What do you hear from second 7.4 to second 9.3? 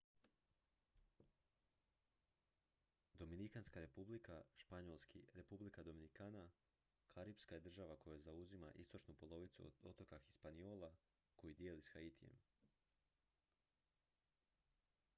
je država koja zauzima istočnu